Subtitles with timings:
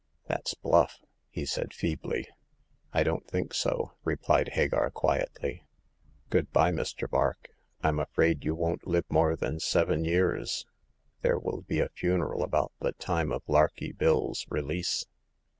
[0.27, 0.97] ''That's bluff,"
[1.29, 2.27] he said, feebly.
[2.91, 5.67] I don't think so," replied Hagar, quietly."
[6.31, 7.07] Good by, Mr.
[7.07, 7.49] Vark.
[7.83, 10.65] Fm afraid you won't live more than seven years;
[11.21, 15.05] there will be a funeral about the time of Larkey Bill's release."